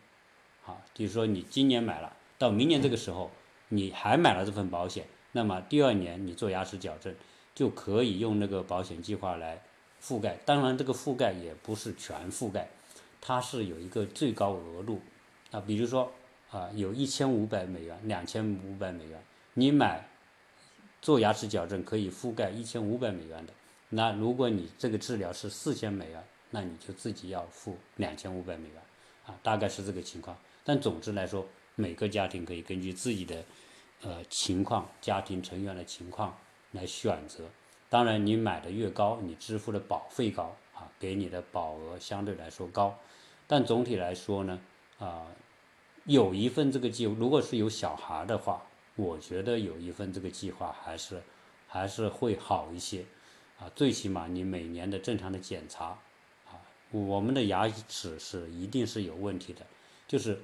[0.66, 3.30] 啊，就是说你今年买了，到明年这个时候
[3.70, 7.14] 你还买了这份保险，那么第二年你做牙齿矫正
[7.54, 9.62] 就可以用那个保险计划来
[10.02, 12.68] 覆盖，当然这个覆盖也不是全覆盖，
[13.22, 15.00] 它是有一个最高额度，
[15.52, 16.12] 啊，比如说。
[16.52, 19.22] 啊，有一千五百美元，两千五百美元，
[19.56, 20.08] 你买
[21.02, 23.52] 做牙齿矫正可以覆盖一千五百美元的。
[23.90, 26.24] 那如果你这个治疗是四千美元，
[26.56, 28.82] 那你就自己要付两千五百美元，
[29.26, 30.38] 啊，大概是这个情况。
[30.64, 33.44] 但总之来说，每个家庭可以根据自己的
[34.04, 36.34] 呃情况、家庭成员的情况
[36.72, 37.44] 来选择。
[37.90, 42.98] 当然，你买的越高，你支付的保费高啊，给你的保额相对来说高。
[43.46, 44.62] 但总体来说呢，
[44.98, 45.28] 啊。
[46.06, 48.62] 有一份这个计，如果是有小孩的话，
[48.96, 51.20] 我觉得有一份这个计划还是
[51.68, 53.04] 还是会好一些，
[53.58, 55.98] 啊，最起码你每年的正常的检查，
[57.00, 59.62] 我们的牙齿是一定是有问题的，
[60.08, 60.40] 就是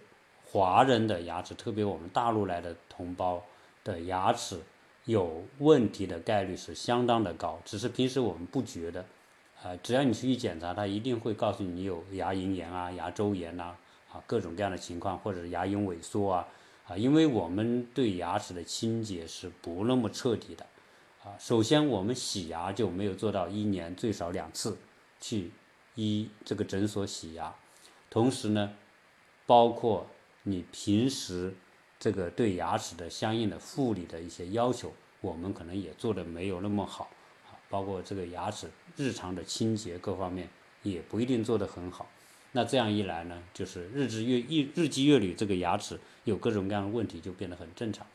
[0.45, 3.43] 华人的牙齿，特别我们大陆来的同胞
[3.83, 4.59] 的牙齿
[5.05, 9.05] 有问题的概率是相当的高，只是平时我们不觉得，
[9.63, 13.75] 啊，只要你去一检查，他一定会告诉你有牙龈炎啊、牙周炎呐。
[14.13, 16.45] 啊，各种各样的情况，或者牙龈萎缩啊，
[16.85, 20.65] 啊，因为我们对牙齿的清洁是不那么彻底的，
[21.23, 24.77] 啊，首先我们洗牙就没有做到一年最少两次
[25.21, 25.49] 去
[25.95, 27.53] 医这个诊所洗牙，
[28.09, 28.73] 同时呢，
[29.45, 30.07] 包括
[30.43, 31.53] 你平时
[31.99, 37.09] 这个对牙齿的相应的护理的一些要求，我们可能也做的没有那么好，
[37.47, 40.49] 啊，包括这个牙齿日常的清洁各方面
[40.83, 42.09] 也不一定做得很好。
[42.53, 48.05] 那这样一来呢，就是日积月日日积月累，这个牙齿有各种各样的问题，就变得很正常，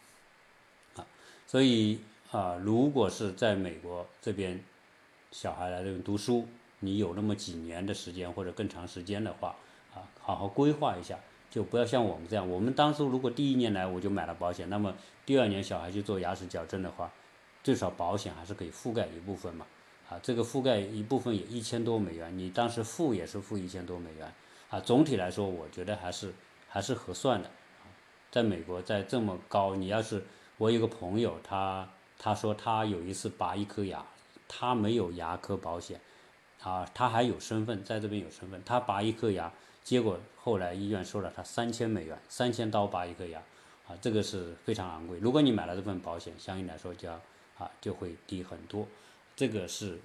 [0.94, 1.06] 啊，
[1.46, 4.62] 所以啊，如果是在美国这边，
[5.30, 6.46] 小孩来这边读书，
[6.86, 9.56] 你有那么几年的时间或者更长时间的话，
[9.92, 11.18] 啊，好好规划一下，
[11.50, 14.94] 就不要像我们这样，我们当初如果第一年来我就买了保险，那么
[15.26, 17.12] 第二年小孩去做牙齿矫正的话，
[17.64, 19.66] 最少保险还是可以覆盖一部分嘛。
[20.08, 24.32] 啊，这个覆盖一部分也一千多美元，你当时付也是付一千多美元，
[24.70, 26.32] 啊，总体来说我觉得还是
[26.68, 27.50] 还是合算的，
[28.30, 30.24] 在美国在这么高，你要是
[30.58, 34.06] 我有个朋友，他他说他有一次拔一颗牙，
[34.46, 36.00] 他没有牙科保险，
[36.66, 39.52] 啊，他还有身份在这边有身份，他拔一颗牙，
[39.84, 43.40] 结果后来医院收了他三千美元，三千刀拔一颗牙，
[43.86, 47.14] 啊，这个是非常昂贵，如果你买了这份保险，相应来说就要
[47.56, 48.84] 啊就会低很多。
[49.36, 49.96] 这个是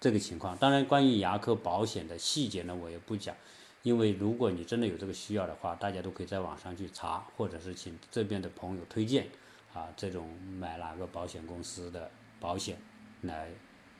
[0.00, 3.36] 这个情况，当然关于牙科保险的细节呢，我也不讲，
[3.82, 9.26] 因为如果你真的有这个需要的话，大家都可以在网上去查，或者是请这边的朋友推荐
[9.74, 10.26] 啊，这种
[10.58, 12.78] 买哪个保险公司的保险
[13.20, 13.50] 来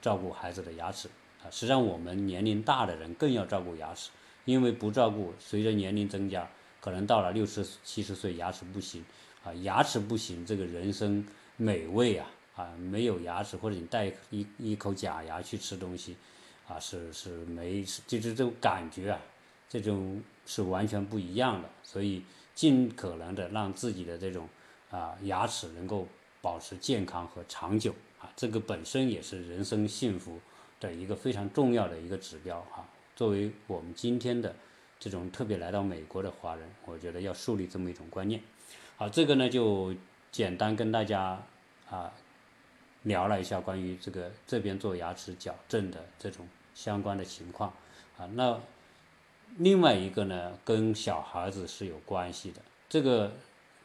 [0.01, 1.11] 照顾孩子的牙齿。
[1.43, 1.51] 啊。
[1.51, 4.11] 实际上，我们年龄大的人更要照顾牙齿，
[4.45, 6.49] 因为不照顾，随着年龄增加，
[6.81, 9.05] 可能到了六十七十岁牙齿不行
[9.45, 12.31] 啊，牙齿不行，这个人生美味啊。
[12.59, 16.17] 啊，没有牙齿或者你戴一一口假牙去吃东西，
[16.67, 19.21] 啊，是是没，就是这种感觉啊，
[19.69, 21.71] 这种是完全不一样的。
[21.85, 22.25] 所以
[22.57, 24.49] 尽可能的让自己的这种
[24.91, 26.09] 啊牙齿能够
[26.43, 30.41] 保持健康和长久啊，这个本身也是人生幸福
[30.81, 32.87] 的一个非常重要的一个指标哈。
[33.17, 34.55] 作为我们今天的
[34.99, 38.43] 这种特别来到美国的华人，我觉得要树立这么一种观念。
[38.97, 39.95] 好，这个呢就
[40.31, 41.43] 简单跟大家
[41.89, 42.13] 啊。
[43.05, 47.73] 聊了一下关于这个这边做牙齿矫正的这种相关的情况，
[48.19, 48.61] 啊，那
[49.57, 53.33] 另外一个呢，跟小孩子是有关系的，这个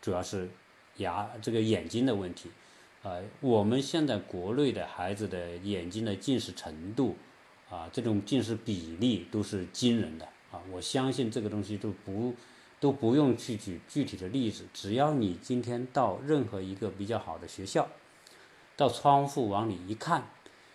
[0.01, 0.49] 主要是
[0.97, 2.49] 牙这个眼睛的问题，
[3.03, 7.17] 啊，我们现在国内的孩子的眼睛的近视程度，
[7.69, 12.33] 啊，这种近视比例都是惊人的，啊，我相信这个东西都不
[12.79, 17.89] 都不用去举具体的例子，只要你今天到任何一个比较好的学校。
[18.77, 20.29] 到窗户往里一看，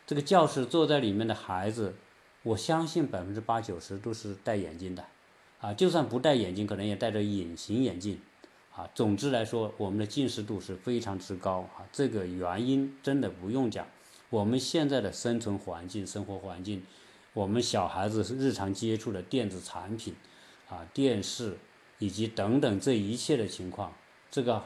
[0.06, 1.96] 这个教室坐在里面的孩子，
[2.42, 5.02] 我相信百分之八九十都是戴眼镜的，
[5.60, 8.20] 啊，就算不戴眼镜，可能也戴着隐形眼镜，
[8.78, 11.82] 啊，总之来说，我们的近视度是非常之高啊。
[11.90, 13.84] 这个原因真的不用讲，
[14.30, 16.84] 我们现在的生存环境、生活环境，
[17.32, 20.14] 我们小孩子日常接触的电子产品，
[20.68, 21.58] 啊，电视
[21.98, 23.92] 以及等等这一切的情况，
[24.30, 24.62] 这个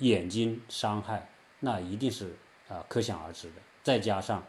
[0.00, 2.34] 眼睛伤害，那一定是。
[2.68, 4.42] 啊，可想而知的，再加上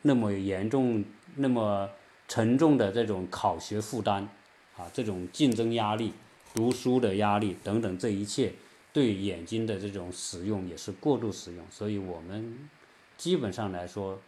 [0.00, 1.04] 那么严重、
[1.36, 1.88] 那么
[2.26, 4.28] 沉重的这种考学负担，
[4.76, 6.12] 啊，这种竞争压力、
[6.54, 8.52] 读书的压力等等，这一切
[8.92, 12.68] 对眼睛的这种使用也是过度使用，所以我们
[13.16, 14.20] 基本上来说，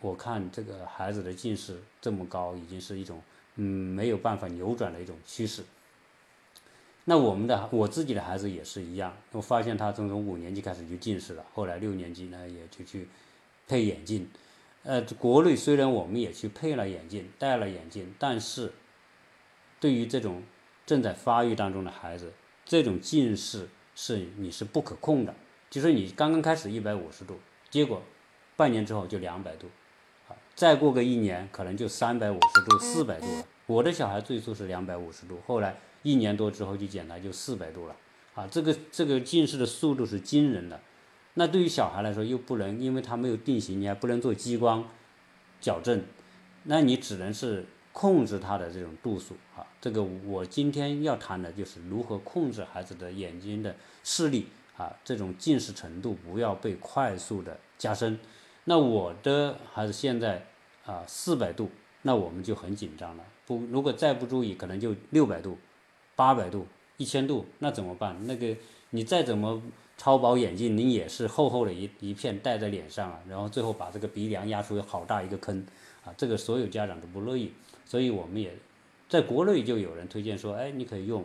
[0.00, 3.20] 我看这个孩子的近视这么高，已经是一种
[3.56, 5.64] 嗯没有办法扭转的一种趋势。
[7.04, 13.08] 那我们的我自己的孩子也是一样，我发现他从从五年级开始就近视了，后来六年级呢也就去
[13.66, 14.28] 配眼镜。
[14.84, 18.72] 呃，国内虽然我们也去配了眼镜，戴了眼镜，但是
[19.80, 20.42] 对于这种
[20.92, 22.32] 正在发育当中的孩子，
[22.66, 25.34] 这种近视是你是不可控的，
[25.70, 28.02] 就是你刚刚开始一百五十度，结果
[28.56, 29.68] 半年之后就两百度，
[30.28, 33.46] 啊，再过个一年可能就三百五十度、四百度了。
[33.66, 35.74] 我的小孩最初是两百五十度，后来。
[36.04, 37.94] 一年多之后就检查就四百度了，
[38.34, 40.80] 啊，这个这个近视的速度是惊人的。
[41.34, 44.88] 那对于小孩来说又不能，因为他没有定型，你还不能做激光
[45.60, 46.02] 矫正，
[46.64, 49.66] 那你只能是控制他的这种度数啊。
[49.80, 58.18] 这个我今天要谈的就是如何控制孩子的眼睛的视力啊，这种近视程度不要被快速的加深。
[58.64, 60.46] 那我的孩子现在
[60.86, 61.70] 啊四百度，
[62.02, 63.24] 那我们就很紧张了。
[63.46, 65.58] 不，如果再不注意，可能就六百度。
[66.14, 66.66] 八百度、
[66.98, 68.14] 一千度，那怎么办？
[68.26, 68.54] 那个
[68.90, 69.60] 你再怎么
[69.96, 75.66] 超薄眼镜，你也是厚厚的一一片戴在脸上啊，然后最后把这个鼻梁压出好大一个坑
[76.04, 77.50] 啊，这个所有家长都不乐意。
[77.84, 78.54] 所以我们也
[79.08, 81.24] 在国内就有人推荐说，哎，你可以用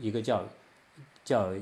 [0.00, 0.44] 一个叫
[1.24, 1.52] 叫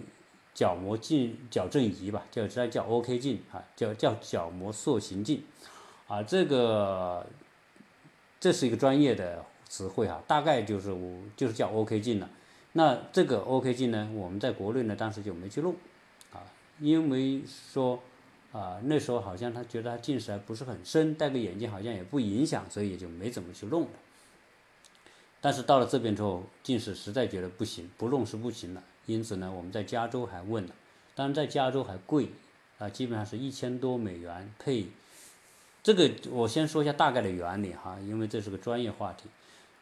[0.55, 5.43] 角膜镜矫正仪吧，叫叫叫 OK 镜啊，叫叫角膜塑形镜
[6.07, 7.27] 啊，这个
[8.41, 12.31] 这是一个专业的词汇哈，大概就是我就是叫 OK 镜了。
[12.73, 15.75] 那这个 OK 镜呢，我们在国内呢当时就没去弄，
[16.33, 16.43] 啊，
[16.79, 18.01] 因为说
[18.53, 23.87] 啊那时候好像他觉得他近视还不是很深，戴个眼镜好像也不影响，所以也就没怎么去弄。
[25.41, 28.83] 但是到了这边之后，近视实在觉得不行，不弄是不行了。
[29.07, 30.75] 因此呢，我们在加州还问了，
[31.15, 32.29] 当然在加州还贵，
[32.79, 34.89] 啊，基本上是一千多美元配。
[35.83, 39.25] 这个我先说一下大概的原理哈，因为这是个专业话题，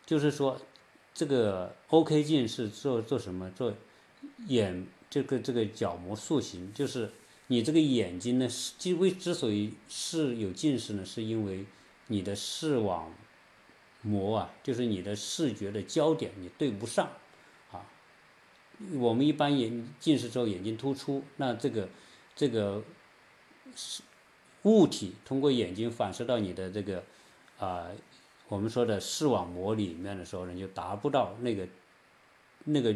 [0.04, 0.60] 就是说。
[1.18, 3.50] 这个 OK 镜是做做什么？
[3.52, 3.72] 做
[4.48, 7.10] 眼这个这个角膜塑形，就是
[7.46, 8.46] 你这个眼睛呢，
[8.78, 11.64] 之为之所以是有近视呢，是因为
[12.08, 13.10] 你的视网
[14.06, 17.10] 膜啊，就是你的视觉的焦点你对不上
[17.72, 17.84] 啊。
[18.94, 21.88] 我们一般眼近视之后眼睛突出，那这个
[22.34, 22.82] 这个
[23.74, 24.02] 是
[24.62, 27.02] 物体通过眼睛反射到你的这个
[27.58, 27.88] 啊。
[28.48, 31.66] 我们说的视网膜里面的时候呢，就达不到那个
[32.66, 32.94] 那个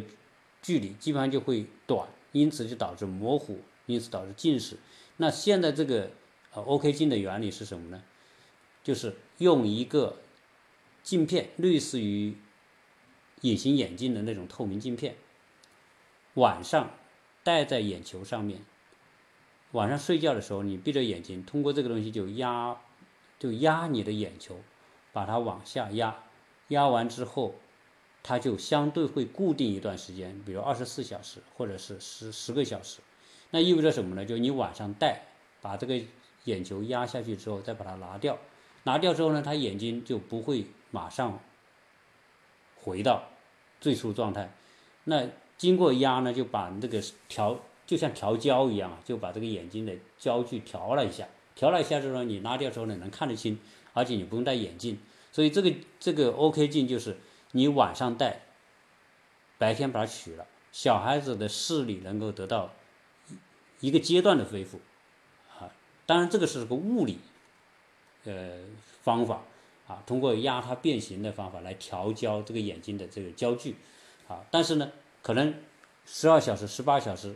[0.61, 4.77] 距离，基本上就会短，因此就导致模糊，因此导致近视。
[5.17, 6.09] 那现在这个
[6.53, 8.01] 呃 OK 镜的原理是什么呢？
[8.81, 10.20] 就是用一个
[11.11, 12.37] 镜片，类似于
[13.41, 15.17] 隐形眼镜的那种透明镜片，
[16.35, 16.89] 晚上
[17.43, 18.61] 戴在眼球上面，
[19.73, 22.79] 晚上睡觉的时候你闭着眼睛，通过这个东西就压
[23.37, 24.61] 就压你的眼球。
[25.11, 26.23] 把它往下压，
[26.69, 27.55] 压完之后，
[28.23, 33.01] 它就相对会固定一段时间，比如二十四小时或者是十十个小时。
[33.49, 34.23] 那意味着什么呢？
[34.23, 35.23] 就你晚上戴，
[35.59, 36.01] 把这个
[36.45, 38.39] 眼球压下去之后，再把它拿掉，
[38.83, 41.39] 拿掉之后呢，它眼睛就不会马上
[42.75, 43.23] 回到
[43.79, 44.53] 最初状态。
[45.05, 45.27] 那
[45.57, 53.59] 经过压呢，就把这个调，就像调焦一样啊，就把这个眼睛的焦距调了一下，调了一下之后，你拉掉之后呢，能看得清。
[53.93, 54.97] 而且你不用戴眼镜，
[55.33, 57.17] 所以这个这个 OK 镜就是
[57.51, 58.39] 你晚上戴，
[59.57, 62.71] 白天把它取了，小孩子的视力能够得到
[63.81, 64.79] 一个阶段的恢复，
[65.59, 65.67] 啊，
[66.05, 67.19] 当然这个是个物理，
[68.23, 68.59] 呃
[69.01, 69.41] 方法
[69.91, 73.75] 啊，通过压它变形的方法来调焦这个眼睛的这个焦距，
[74.29, 74.89] 啊，但是呢，
[75.21, 75.53] 可能
[76.05, 77.35] 十二小时、十八小时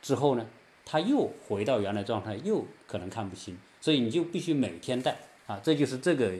[0.00, 0.46] 之后呢，
[0.84, 5.16] 它又回到原来状态，又可能看不清，所以你就必须每天戴。
[5.46, 6.32] 啊，这就是这个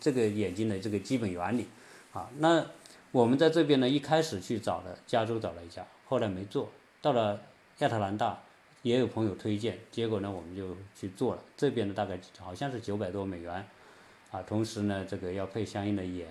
[0.00, 1.68] 这个眼睛的这个基本原理，
[2.12, 2.66] 啊，那
[3.12, 6.68] 我们在这边呢，一开始去找的加州找了一家，后来没做
[7.00, 7.40] 到了
[7.78, 8.42] 亚特兰大，
[8.82, 13.64] 也有朋友推荐，结果呢我们就去做了，这边呢大概好像是九百多美元，
[14.36, 16.28] 啊，同时呢这个要配相应的眼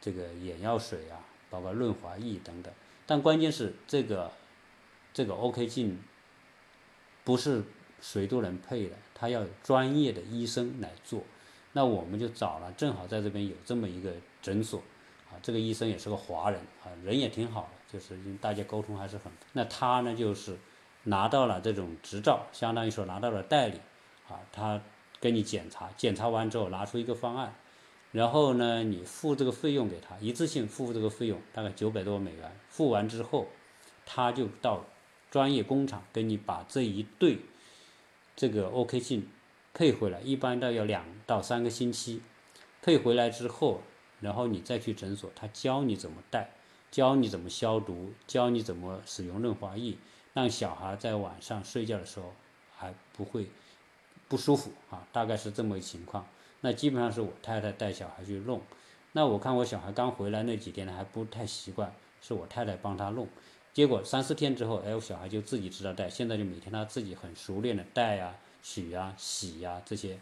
[0.00, 2.72] 这个眼药水啊，包括润滑液等等，
[3.04, 4.30] 但关键是这个
[5.12, 5.98] 这个 OK 镜
[7.22, 7.62] 不是
[8.00, 11.22] 谁都能配的，他要有专业的医生来做。
[11.74, 14.78] 那我们就找了，正好在这边有这么一个诊所，
[15.30, 19.30] 啊，这个医生也是个华人，啊，人也挺好的，就是大家沟通还是很。
[19.52, 20.56] 那他呢，就是
[21.04, 23.78] 拿到了这种执照，相当于说拿到了代理，
[24.28, 24.80] 啊，他
[25.22, 27.54] 给你检查，检查完之后拿出一个方案，
[28.10, 33.46] 然后呢，你付这个费用给他，一次性付这个费用，大概九百多美元，付完之后，
[34.04, 34.84] 他就到
[35.30, 37.38] 专业工厂给你把这一对
[38.34, 39.28] 这个 OK 镜
[39.72, 42.20] 配回来，一般都要两到三个星期。
[42.82, 43.80] 配回来之后，
[44.18, 46.50] 然后你再去诊所，他教你怎么戴，
[46.90, 49.96] 教你怎么消毒，教你怎么使用润滑液，
[50.34, 52.34] 让小孩在晚上睡觉的时候
[52.74, 53.46] 还不会
[54.32, 56.26] 不舒服啊，大概是这么一情况。
[56.62, 58.62] 那基本上是我太太带小孩去弄。
[59.12, 63.28] 那我看我小孩刚回来那几天呢，还不太习惯，是我太太帮他弄。
[63.74, 70.18] 结果三四天之后，哎，我小孩就自己知道戴，现在就每天他自己很熟练的戴呀、取呀、洗呀这些，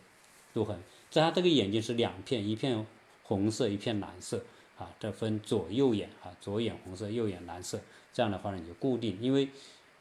[0.52, 0.76] 都很。
[1.08, 2.84] 在他这个眼睛是两片，一片
[3.22, 4.42] 红色，一片蓝色
[4.76, 7.80] 啊，这分左右眼啊，左眼红色，右眼蓝色。
[8.12, 9.48] 这样的话呢，你就固定，因为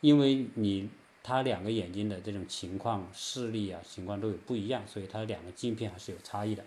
[0.02, 0.90] 因为你
[1.24, 6.64] 他两个眼睛的这种情况、视力啊情况都有不一样，所以他两个镜片还是有差异的。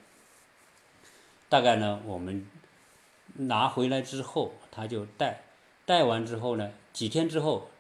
[1.49, 2.47] 大概呢，我们
[3.35, 5.43] 拿回来之后，他就戴，
[5.85, 7.71] 戴完之后呢，几天之后，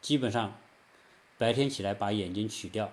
[0.00, 0.58] 基本上
[1.38, 2.92] 白天起来把眼睛取掉。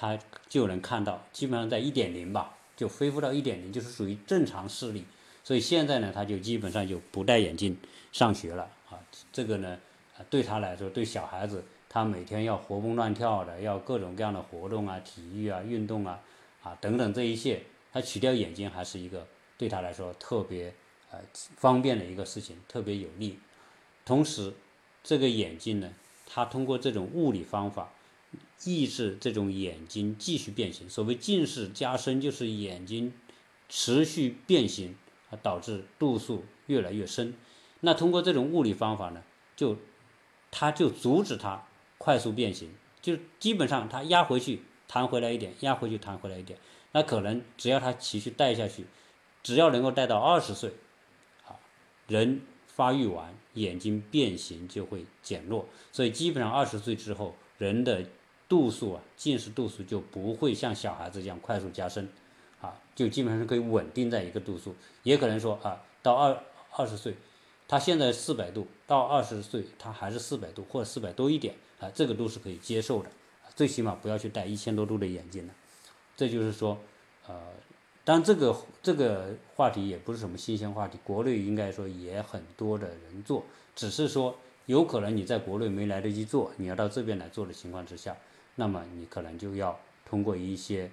[0.00, 0.16] 他
[0.48, 5.04] 就能看到，基本上在一点零吧，就恢复到一点零，就是属于正常视力。
[5.42, 7.76] 所以现在呢，他就基本上就不戴眼镜
[8.12, 9.00] 上学了啊。
[9.32, 9.76] 这个呢，
[10.30, 16.20] 对他来说，对小孩子，他每天要活蹦乱跳的，要各种各样的活动啊、体育啊、运动啊
[16.62, 17.62] 啊等等这一切，
[17.92, 19.26] 他取掉眼睛还是一个
[19.56, 20.74] 对他来说特别
[21.10, 21.18] 呃
[21.56, 23.38] 方便的一个事情，特别有利。
[24.04, 24.52] 同时，
[25.02, 25.92] 这个眼镜呢，
[26.26, 27.90] 他通过这种物理方法。
[28.64, 33.14] 抑制这种眼睛继续变形，所谓近视加深，就是眼睛
[33.68, 34.96] 持续变形，
[35.30, 37.34] 而，导致度数越来越深。
[37.80, 39.22] 那通过这种物理方法呢，
[39.56, 39.76] 就
[40.50, 41.67] 它就阻止它
[41.98, 42.72] 快速变形，
[43.02, 46.58] 就基本上它压回去弹回来一点，压回去弹回来一点。
[46.92, 48.86] 那可能只要它持续带下去，
[49.42, 50.72] 只要能够带到二十岁，
[51.46, 51.58] 啊，
[52.06, 55.68] 人发育完，眼睛变形就会减弱。
[55.92, 58.06] 所以基本上二十岁之后，人的
[58.48, 62.08] 度数啊，近视度数就不会像小孩子这样快速加深，
[62.60, 64.74] 啊，就基本上是可以稳定在一个度数。
[65.02, 67.14] 也可能说啊，到二二十岁，
[67.68, 73.10] 他现在四百度，到二十岁他还是四百度或者四百多一点，啊，这个都是可以接受的。
[73.54, 75.54] 最起码不要去戴一千多度的眼镜了。
[76.16, 76.78] 这就是说，
[77.26, 77.38] 呃，
[78.04, 83.44] 但这个这个话题也不是什么新鲜话题，国内应该说也很多的人做，
[83.76, 84.34] 只是说
[84.66, 88.16] 有可能你在国内没来得及做，你要到这边来做的情况之下。
[88.54, 90.90] 那么你可能就要通过一些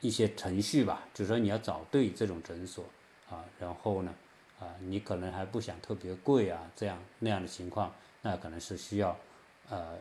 [0.00, 2.84] 一些程序吧，就是说你要找对这种诊所
[3.30, 4.14] 啊，然后呢
[4.58, 7.92] 啊，你可能还不想特别贵啊，这样那样的情况，
[8.22, 9.16] 那可能是需要
[9.68, 9.98] 呃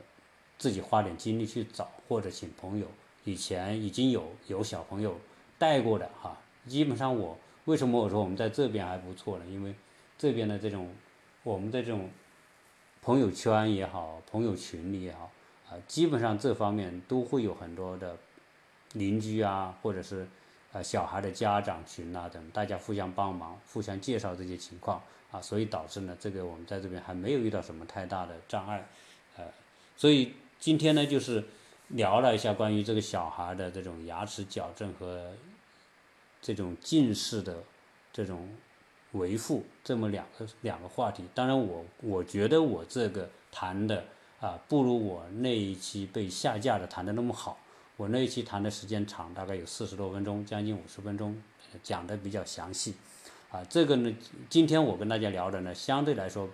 [0.58, 2.88] 自己花点精力去找，或者请朋友
[3.24, 5.20] 以前已经有有小朋友
[5.58, 6.38] 带过的哈。
[6.66, 9.46] 基本上我为什么我说我们在这边还不错呢？
[9.46, 9.76] 因为
[10.18, 10.90] 这边的这种
[11.44, 12.10] 我们的这种
[13.02, 15.32] 朋友圈也好，朋友群里也好。
[15.70, 18.16] 啊，基本上这方面都会有很多的
[18.94, 20.28] 邻居啊，或者是
[20.76, 25.02] 呃小孩的家长群啊等，大家互相帮忙、互相介绍这些情况
[25.32, 28.86] 啊，所以导致呢，这个我们在这边还没有遇到什么太大的障碍，
[29.38, 29.46] 呃，
[29.96, 31.42] 所以今天呢，就是
[31.88, 35.32] 聊了一下关于这个小孩的这种牙齿矫正和
[36.42, 37.64] 这种近视的
[38.12, 38.50] 这种
[39.14, 41.24] 维护这么两个两个话题。
[41.34, 44.04] 当然，我我觉得我这个谈的。
[44.42, 47.58] 啊，不如我那一期被下架的谈的那么好。
[47.98, 51.42] 我那一期谈的时间长，大概有四十多分钟，将近五十分钟，
[51.82, 52.96] 讲的比较详细。
[53.50, 54.14] 啊，这个呢，
[54.50, 56.50] 今天我跟大家聊的呢，相对来说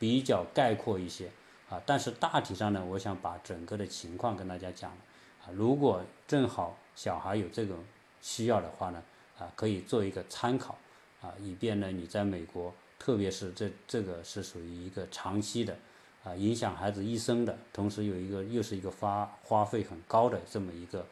[0.00, 1.30] 比较概括一些。
[1.68, 4.90] 啊，但是大体上呢，我想把整个的情况跟大家讲。
[4.90, 7.78] 啊，如果正好小孩有这种
[8.20, 9.00] 需要的话呢，
[9.38, 10.76] 啊，可以做一个参考。
[11.20, 15.76] 啊，以便呢你在美国，特别是这这个是属于一个长期的。
[16.22, 21.06] 啊，影响孩子一生的，同时有一个又是一个花花费很高的这么一个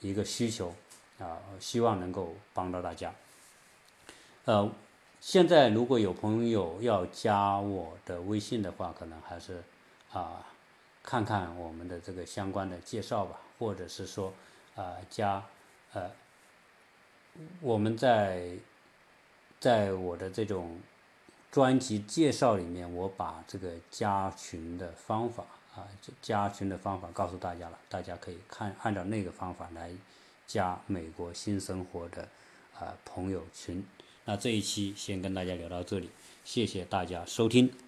[0.00, 0.74] 一个需求，
[1.18, 3.14] 啊，希望能够帮到大家。
[4.46, 4.72] 呃，
[5.20, 9.62] 现在如果有朋友要加我的微信的话，可能还是
[10.10, 10.46] 啊，
[11.02, 14.32] 看看我们的这个相关的介绍吧，或者是说
[14.74, 15.44] 啊，加
[15.92, 16.10] 呃，
[17.60, 18.56] 我们在
[19.60, 20.80] 在我的这种。
[21.56, 25.42] 专辑介绍里面，我把这个加群的方法
[25.74, 25.88] 啊，
[26.20, 29.90] 加群的方法告诉大家了，大家可以看按照那个方法来
[30.46, 32.28] 加美国新生活的
[32.78, 33.82] 啊朋友群。
[34.26, 36.10] 那这一期先跟大家聊到这里，
[36.44, 37.85] 谢谢大家收听。